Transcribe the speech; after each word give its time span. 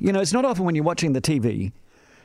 You 0.00 0.12
know, 0.12 0.20
it's 0.20 0.32
not 0.32 0.44
often 0.44 0.64
when 0.64 0.76
you're 0.76 0.84
watching 0.84 1.12
the 1.12 1.20
TV 1.20 1.72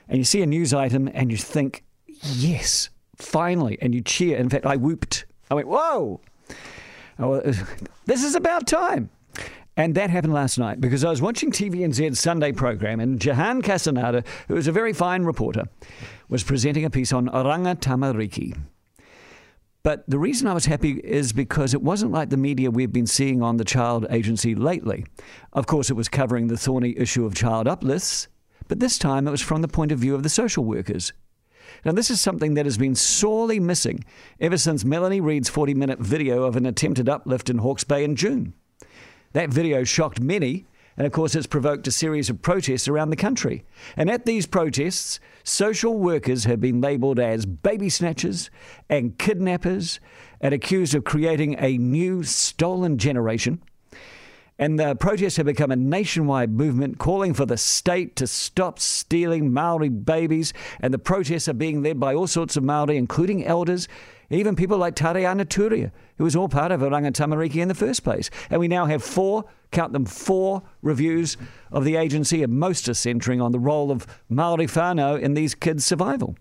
and 0.07 0.19
you 0.19 0.23
see 0.23 0.43
a 0.43 0.45
news 0.45 0.75
item 0.75 1.09
and 1.11 1.31
you 1.31 1.37
think, 1.37 1.83
yes, 2.05 2.91
finally, 3.15 3.79
and 3.81 3.95
you 3.95 4.01
cheer. 4.01 4.37
In 4.37 4.47
fact, 4.47 4.65
I 4.65 4.75
whooped. 4.75 5.25
I 5.49 5.55
went, 5.55 5.67
whoa, 5.67 6.21
this 8.05 8.23
is 8.23 8.35
about 8.35 8.67
time. 8.67 9.09
And 9.75 9.95
that 9.95 10.11
happened 10.11 10.33
last 10.33 10.59
night 10.59 10.79
because 10.79 11.03
I 11.03 11.09
was 11.09 11.19
watching 11.19 11.49
TVNZ's 11.49 12.19
Sunday 12.19 12.51
program 12.51 12.99
and 12.99 13.19
Jehan 13.19 13.63
Casinader, 13.63 14.23
who 14.47 14.55
is 14.55 14.67
a 14.67 14.71
very 14.71 14.93
fine 14.93 15.23
reporter, 15.23 15.63
was 16.29 16.43
presenting 16.43 16.85
a 16.85 16.91
piece 16.91 17.11
on 17.11 17.27
Oranga 17.29 17.75
Tamariki. 17.75 18.55
But 19.83 20.09
the 20.09 20.17
reason 20.17 20.47
I 20.47 20.53
was 20.53 20.65
happy 20.65 21.01
is 21.03 21.33
because 21.33 21.73
it 21.73 21.81
wasn't 21.81 22.13
like 22.13 22.29
the 22.29 22.37
media 22.37 22.71
we've 22.71 22.93
been 22.93 23.05
seeing 23.05 23.41
on 23.41 23.57
the 23.57 23.65
child 23.65 24.05
agency 24.09 24.55
lately. 24.55 25.05
Of 25.51 25.67
course, 25.67 25.89
it 25.89 25.95
was 25.95 26.07
covering 26.07 26.47
the 26.47 26.57
thorny 26.57 26.97
issue 26.97 27.25
of 27.25 27.35
child 27.35 27.67
uplifts, 27.67 28.29
but 28.69 28.79
this 28.79 28.97
time 28.97 29.27
it 29.27 29.31
was 29.31 29.41
from 29.41 29.61
the 29.61 29.67
point 29.67 29.91
of 29.91 29.99
view 29.99 30.15
of 30.15 30.23
the 30.23 30.29
social 30.29 30.63
workers. 30.63 31.11
Now, 31.83 31.91
this 31.91 32.09
is 32.09 32.21
something 32.21 32.53
that 32.53 32.65
has 32.65 32.77
been 32.77 32.95
sorely 32.95 33.59
missing 33.59 34.05
ever 34.39 34.57
since 34.57 34.85
Melanie 34.85 35.19
Reid's 35.19 35.49
40 35.49 35.73
minute 35.73 35.99
video 35.99 36.43
of 36.43 36.55
an 36.55 36.65
attempted 36.65 37.09
uplift 37.09 37.49
in 37.49 37.57
Hawke's 37.57 37.83
Bay 37.83 38.05
in 38.05 38.15
June. 38.15 38.53
That 39.33 39.49
video 39.49 39.83
shocked 39.83 40.21
many, 40.21 40.65
and 40.97 41.07
of 41.07 41.13
course, 41.13 41.33
it's 41.35 41.47
provoked 41.47 41.87
a 41.87 41.91
series 41.91 42.29
of 42.29 42.41
protests 42.41 42.87
around 42.87 43.09
the 43.09 43.15
country. 43.15 43.63
And 43.97 44.09
at 44.09 44.25
these 44.25 44.45
protests, 44.45 45.19
social 45.43 45.97
workers 45.97 46.43
have 46.43 46.61
been 46.61 46.81
labelled 46.81 47.19
as 47.19 47.45
baby 47.45 47.89
snatchers 47.89 48.51
and 48.89 49.17
kidnappers 49.17 49.99
and 50.39 50.53
accused 50.53 50.93
of 50.93 51.03
creating 51.03 51.55
a 51.57 51.77
new 51.77 52.23
stolen 52.23 52.97
generation. 52.97 53.61
And 54.59 54.79
the 54.79 54.95
protests 54.95 55.37
have 55.37 55.47
become 55.47 55.71
a 55.71 55.75
nationwide 55.75 56.51
movement 56.51 56.99
calling 56.99 57.33
for 57.33 57.45
the 57.45 57.57
state 57.57 58.15
to 58.17 58.27
stop 58.27 58.77
stealing 58.77 59.51
Maori 59.51 59.89
babies. 59.89 60.53
And 60.79 60.93
the 60.93 60.99
protests 60.99 61.49
are 61.49 61.53
being 61.53 61.81
led 61.81 61.99
by 61.99 62.13
all 62.13 62.27
sorts 62.27 62.55
of 62.55 62.63
Maori, 62.63 62.97
including 62.97 63.43
elders, 63.45 63.87
even 64.33 64.55
people 64.55 64.77
like 64.77 64.95
Tariana 64.95 65.45
Turia, 65.45 65.91
who 66.17 66.23
was 66.23 66.35
all 66.35 66.47
part 66.47 66.71
of 66.71 66.81
Oranga 66.81 67.11
Tamariki 67.11 67.61
in 67.61 67.67
the 67.67 67.75
first 67.75 68.03
place. 68.03 68.29
And 68.49 68.59
we 68.59 68.67
now 68.67 68.85
have 68.85 69.03
four, 69.03 69.45
count 69.71 69.93
them, 69.93 70.05
four 70.05 70.63
reviews 70.81 71.37
of 71.71 71.83
the 71.83 71.95
agency, 71.95 72.43
and 72.43 72.53
most 72.53 72.87
are 72.87 72.93
centering 72.93 73.41
on 73.41 73.51
the 73.51 73.59
role 73.59 73.91
of 73.91 74.07
Maori 74.29 74.67
whānau 74.67 75.19
in 75.19 75.33
these 75.33 75.55
kids' 75.55 75.85
survival. 75.85 76.37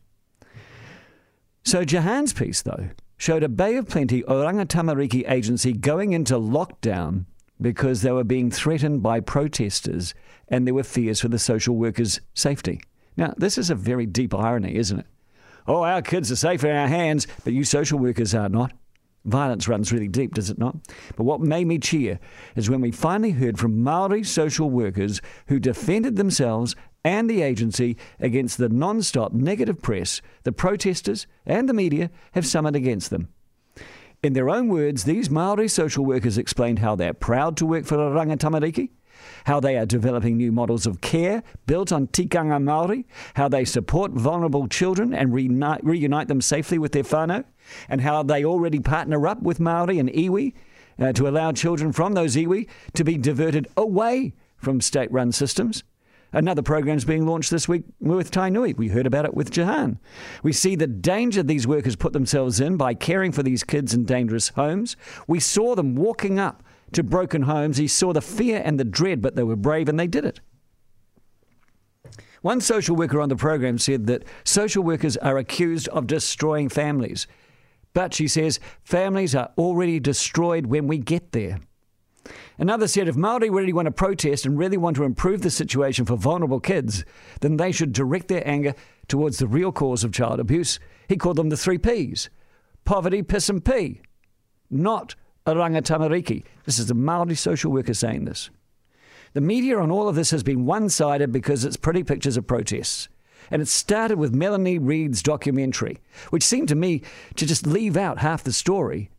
So 1.64 1.84
Jehan's 1.84 2.32
piece, 2.32 2.62
though, 2.62 2.90
showed 3.16 3.42
a 3.42 3.48
Bay 3.48 3.76
of 3.76 3.88
Plenty 3.88 4.22
Oranga 4.22 4.66
Tamariki 4.66 5.28
agency 5.30 5.72
going 5.72 6.12
into 6.12 6.34
lockdown 6.34 7.26
because 7.60 8.02
they 8.02 8.10
were 8.10 8.24
being 8.24 8.50
threatened 8.50 9.02
by 9.02 9.20
protesters 9.20 10.14
and 10.48 10.66
there 10.66 10.74
were 10.74 10.82
fears 10.82 11.20
for 11.20 11.28
the 11.28 11.38
social 11.38 11.76
workers' 11.76 12.20
safety. 12.34 12.80
Now, 13.16 13.34
this 13.36 13.58
is 13.58 13.70
a 13.70 13.74
very 13.74 14.06
deep 14.06 14.34
irony, 14.34 14.74
isn't 14.74 14.98
it? 14.98 15.06
Oh, 15.66 15.82
our 15.82 16.02
kids 16.02 16.30
are 16.32 16.36
safe 16.36 16.64
in 16.64 16.74
our 16.74 16.88
hands, 16.88 17.26
but 17.44 17.52
you 17.52 17.64
social 17.64 17.98
workers 17.98 18.34
are 18.34 18.48
not. 18.48 18.72
Violence 19.24 19.68
runs 19.68 19.92
really 19.92 20.08
deep, 20.08 20.34
does 20.34 20.50
it 20.50 20.58
not? 20.58 20.76
But 21.16 21.24
what 21.24 21.40
made 21.40 21.66
me 21.66 21.78
cheer 21.78 22.18
is 22.56 22.68
when 22.68 22.80
we 22.80 22.90
finally 22.90 23.30
heard 23.30 23.58
from 23.58 23.82
Maori 23.82 24.24
social 24.24 24.68
workers 24.68 25.20
who 25.46 25.60
defended 25.60 26.16
themselves 26.16 26.74
and 27.04 27.30
the 27.30 27.42
agency 27.42 27.96
against 28.18 28.58
the 28.58 28.68
non 28.68 29.02
stop 29.02 29.32
negative 29.32 29.80
press 29.80 30.20
the 30.42 30.52
protesters 30.52 31.26
and 31.46 31.68
the 31.68 31.74
media 31.74 32.10
have 32.32 32.46
summoned 32.46 32.76
against 32.76 33.10
them. 33.10 33.28
In 34.22 34.34
their 34.34 34.50
own 34.50 34.68
words, 34.68 35.04
these 35.04 35.30
Maori 35.30 35.68
social 35.68 36.04
workers 36.04 36.38
explained 36.38 36.78
how 36.78 36.94
they're 36.94 37.14
proud 37.14 37.56
to 37.56 37.66
work 37.66 37.84
for 37.84 37.96
Oranga 37.96 38.36
Tamariki, 38.36 38.90
how 39.44 39.60
they 39.60 39.76
are 39.76 39.86
developing 39.86 40.36
new 40.36 40.52
models 40.52 40.86
of 40.86 41.00
care 41.00 41.42
built 41.66 41.92
on 41.92 42.06
tikanga 42.08 42.62
Maori, 42.62 43.06
how 43.34 43.48
they 43.48 43.64
support 43.64 44.12
vulnerable 44.12 44.68
children 44.68 45.14
and 45.14 45.32
reunite, 45.32 45.84
reunite 45.84 46.28
them 46.28 46.40
safely 46.40 46.78
with 46.78 46.92
their 46.92 47.02
whānau, 47.02 47.44
and 47.88 48.00
how 48.00 48.22
they 48.22 48.44
already 48.44 48.80
partner 48.80 49.26
up 49.26 49.42
with 49.42 49.60
Maori 49.60 49.98
and 49.98 50.10
iwi 50.10 50.54
uh, 50.98 51.12
to 51.12 51.28
allow 51.28 51.52
children 51.52 51.92
from 51.92 52.14
those 52.14 52.36
iwi 52.36 52.68
to 52.94 53.04
be 53.04 53.16
diverted 53.16 53.68
away 53.76 54.32
from 54.56 54.80
state-run 54.80 55.32
systems. 55.32 55.82
Another 56.34 56.62
program 56.62 56.96
is 56.96 57.04
being 57.04 57.26
launched 57.26 57.50
this 57.50 57.68
week 57.68 57.82
with 58.00 58.30
Tainui. 58.30 58.74
We 58.74 58.88
heard 58.88 59.06
about 59.06 59.26
it 59.26 59.34
with 59.34 59.50
Jehan. 59.50 59.98
We 60.42 60.52
see 60.52 60.76
the 60.76 60.86
danger 60.86 61.42
these 61.42 61.66
workers 61.66 61.94
put 61.94 62.14
themselves 62.14 62.58
in 62.58 62.78
by 62.78 62.94
caring 62.94 63.32
for 63.32 63.42
these 63.42 63.64
kids 63.64 63.92
in 63.92 64.06
dangerous 64.06 64.48
homes. 64.48 64.96
We 65.26 65.40
saw 65.40 65.74
them 65.74 65.94
walking 65.94 66.38
up 66.38 66.62
to 66.94 67.02
broken 67.02 67.42
homes. 67.42 67.76
He 67.76 67.88
saw 67.88 68.12
the 68.12 68.20
fear 68.20 68.62
and 68.64 68.78
the 68.78 68.84
dread, 68.84 69.22
but 69.22 69.36
they 69.36 69.42
were 69.42 69.56
brave 69.56 69.88
and 69.88 69.98
they 69.98 70.06
did 70.06 70.24
it. 70.24 70.40
One 72.42 72.60
social 72.60 72.96
worker 72.96 73.20
on 73.20 73.28
the 73.28 73.36
program 73.36 73.78
said 73.78 74.06
that 74.06 74.24
social 74.44 74.82
workers 74.82 75.16
are 75.18 75.38
accused 75.38 75.88
of 75.88 76.08
destroying 76.08 76.68
families. 76.68 77.26
But 77.94 78.14
she 78.14 78.26
says 78.26 78.58
families 78.82 79.34
are 79.34 79.50
already 79.56 80.00
destroyed 80.00 80.66
when 80.66 80.88
we 80.88 80.98
get 80.98 81.32
there. 81.32 81.60
Another 82.58 82.88
said 82.88 83.08
if 83.08 83.16
Maori 83.16 83.50
really 83.50 83.72
want 83.72 83.86
to 83.86 83.92
protest 83.92 84.46
and 84.46 84.58
really 84.58 84.76
want 84.76 84.96
to 84.96 85.04
improve 85.04 85.42
the 85.42 85.50
situation 85.50 86.04
for 86.04 86.16
vulnerable 86.16 86.60
kids, 86.60 87.04
then 87.40 87.56
they 87.56 87.72
should 87.72 87.92
direct 87.92 88.28
their 88.28 88.46
anger 88.46 88.74
towards 89.08 89.38
the 89.38 89.46
real 89.46 89.72
cause 89.72 90.04
of 90.04 90.12
child 90.12 90.40
abuse. 90.40 90.78
He 91.08 91.16
called 91.16 91.36
them 91.36 91.48
the 91.48 91.56
three 91.56 91.78
P's 91.78 92.28
poverty, 92.84 93.22
piss, 93.22 93.48
and 93.48 93.64
pee, 93.64 94.00
not 94.68 95.14
Oranga 95.46 95.82
Tamariki. 95.82 96.44
This 96.64 96.78
is 96.78 96.90
a 96.90 96.94
Maori 96.94 97.34
social 97.34 97.72
worker 97.72 97.94
saying 97.94 98.24
this. 98.24 98.50
The 99.34 99.40
media 99.40 99.78
on 99.78 99.90
all 99.90 100.08
of 100.08 100.14
this 100.14 100.30
has 100.30 100.42
been 100.42 100.66
one 100.66 100.88
sided 100.88 101.32
because 101.32 101.64
it's 101.64 101.76
pretty 101.76 102.04
pictures 102.04 102.36
of 102.36 102.46
protests. 102.46 103.08
And 103.50 103.60
it 103.60 103.68
started 103.68 104.18
with 104.18 104.34
Melanie 104.34 104.78
Reid's 104.78 105.22
documentary, 105.22 105.98
which 106.30 106.44
seemed 106.44 106.68
to 106.68 106.74
me 106.74 107.02
to 107.36 107.46
just 107.46 107.66
leave 107.66 107.96
out 107.96 108.18
half 108.18 108.44
the 108.44 108.52
story 108.52 109.10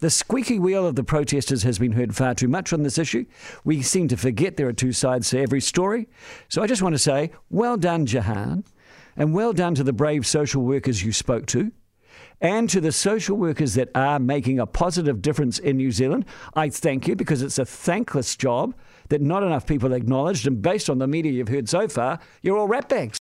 the 0.00 0.10
squeaky 0.10 0.60
wheel 0.60 0.86
of 0.86 0.94
the 0.94 1.02
protesters 1.02 1.64
has 1.64 1.78
been 1.78 1.92
heard 1.92 2.14
far 2.14 2.34
too 2.34 2.46
much 2.46 2.72
on 2.72 2.82
this 2.84 2.98
issue. 2.98 3.24
We 3.64 3.82
seem 3.82 4.06
to 4.08 4.16
forget 4.16 4.56
there 4.56 4.68
are 4.68 4.72
two 4.72 4.92
sides 4.92 5.30
to 5.30 5.40
every 5.40 5.60
story. 5.60 6.06
So 6.48 6.62
I 6.62 6.68
just 6.68 6.82
want 6.82 6.94
to 6.94 7.00
say, 7.00 7.32
well 7.50 7.76
done, 7.76 8.06
Jehan, 8.06 8.64
and 9.16 9.34
well 9.34 9.52
done 9.52 9.74
to 9.74 9.82
the 9.82 9.92
brave 9.92 10.24
social 10.24 10.62
workers 10.62 11.02
you 11.02 11.12
spoke 11.12 11.46
to, 11.46 11.72
and 12.40 12.70
to 12.70 12.80
the 12.80 12.92
social 12.92 13.36
workers 13.36 13.74
that 13.74 13.90
are 13.94 14.18
making 14.18 14.58
a 14.58 14.66
positive 14.66 15.20
difference 15.22 15.58
in 15.58 15.76
New 15.76 15.90
Zealand. 15.90 16.24
I 16.54 16.68
thank 16.68 17.08
you 17.08 17.16
because 17.16 17.42
it's 17.42 17.58
a 17.58 17.64
thankless 17.64 18.36
job 18.36 18.74
that 19.08 19.22
not 19.22 19.42
enough 19.42 19.66
people 19.66 19.92
acknowledged, 19.92 20.46
and 20.46 20.60
based 20.60 20.90
on 20.90 20.98
the 20.98 21.06
media 21.06 21.32
you've 21.32 21.48
heard 21.48 21.68
so 21.68 21.88
far, 21.88 22.18
you're 22.42 22.58
all 22.58 22.68
ratbags. 22.68 23.16